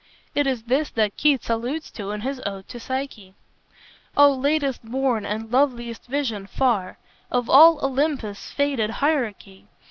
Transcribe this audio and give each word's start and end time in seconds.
It 0.33 0.47
is 0.47 0.63
this 0.63 0.89
that 0.89 1.15
Keats 1.15 1.47
alludes 1.47 1.91
to 1.91 2.09
in 2.09 2.21
his 2.21 2.41
"Ode 2.43 2.67
to 2.69 2.79
Psyche": 2.79 3.35
"O 4.17 4.33
latest 4.33 4.83
born 4.83 5.27
and 5.27 5.51
loveliest 5.51 6.07
vision 6.07 6.47
far 6.47 6.97
Of 7.29 7.47
all 7.51 7.77
Olympus' 7.85 8.49
faded 8.49 8.89
hierarchy! 8.89 9.67